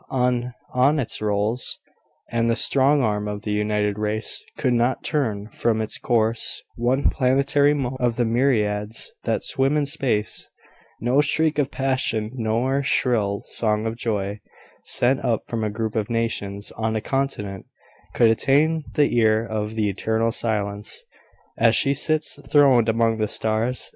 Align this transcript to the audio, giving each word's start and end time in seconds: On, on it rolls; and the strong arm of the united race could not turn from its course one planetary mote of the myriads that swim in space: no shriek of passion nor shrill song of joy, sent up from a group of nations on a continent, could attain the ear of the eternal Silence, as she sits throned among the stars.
On, 0.09 0.55
on 0.73 0.97
it 0.99 1.21
rolls; 1.21 1.77
and 2.31 2.49
the 2.49 2.55
strong 2.55 3.03
arm 3.03 3.27
of 3.27 3.43
the 3.43 3.51
united 3.51 3.99
race 3.99 4.43
could 4.57 4.73
not 4.73 5.03
turn 5.03 5.49
from 5.53 5.79
its 5.79 5.99
course 5.99 6.63
one 6.75 7.11
planetary 7.11 7.75
mote 7.75 7.97
of 7.99 8.15
the 8.15 8.25
myriads 8.25 9.11
that 9.25 9.43
swim 9.43 9.77
in 9.77 9.85
space: 9.85 10.49
no 10.99 11.21
shriek 11.21 11.59
of 11.59 11.69
passion 11.69 12.31
nor 12.33 12.81
shrill 12.81 13.43
song 13.45 13.85
of 13.85 13.95
joy, 13.95 14.39
sent 14.83 15.23
up 15.23 15.41
from 15.45 15.63
a 15.63 15.69
group 15.69 15.95
of 15.95 16.09
nations 16.09 16.71
on 16.71 16.95
a 16.95 16.99
continent, 17.01 17.67
could 18.15 18.31
attain 18.31 18.83
the 18.95 19.15
ear 19.17 19.45
of 19.45 19.75
the 19.75 19.87
eternal 19.87 20.31
Silence, 20.31 21.03
as 21.59 21.75
she 21.75 21.93
sits 21.93 22.39
throned 22.49 22.89
among 22.89 23.19
the 23.19 23.27
stars. 23.27 23.87